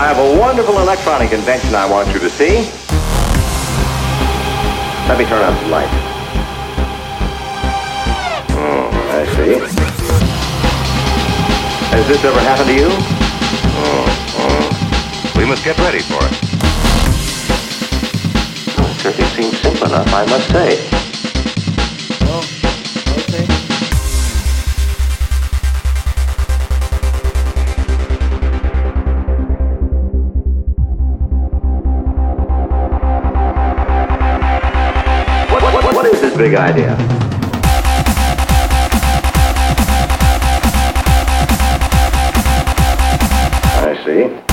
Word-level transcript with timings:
I 0.00 0.04
have 0.04 0.16
a 0.16 0.40
wonderful 0.40 0.78
electronic 0.78 1.30
invention 1.30 1.74
I 1.74 1.84
want 1.84 2.08
you 2.08 2.18
to 2.20 2.30
see. 2.30 2.64
Let 5.06 5.18
me 5.18 5.26
turn 5.26 5.44
on 5.44 5.52
the 5.62 5.68
light. 5.68 5.90
Hmm, 8.48 8.88
I 9.12 9.26
see. 9.36 9.60
Has 11.92 12.08
this 12.08 12.24
ever 12.24 12.40
happened 12.40 12.70
to 12.70 12.74
you? 12.74 12.88
Hmm, 13.76 14.08
hmm. 14.40 15.38
We 15.38 15.44
must 15.44 15.62
get 15.62 15.76
ready 15.80 16.00
for 16.00 16.24
it. 16.24 16.32
It 18.88 19.00
certainly 19.02 19.30
seems 19.36 19.60
simple 19.60 19.86
enough, 19.86 20.14
I 20.14 20.24
must 20.24 20.48
say. 20.48 20.99
Big 36.40 36.54
idea? 36.54 36.96
I 43.82 44.02
see. 44.06 44.49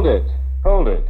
Hold 0.00 0.14
it. 0.14 0.24
Hold 0.64 0.88
it. 0.88 1.04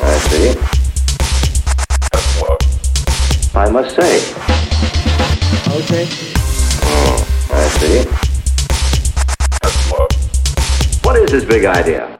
I 0.00 0.18
see. 0.24 0.56
I 3.54 3.70
must 3.70 3.94
say. 3.94 4.16
Okay. 5.76 6.08
I 7.50 7.68
see. 7.78 8.27
What 11.08 11.16
is 11.16 11.30
this 11.30 11.42
big 11.42 11.64
idea? 11.64 12.17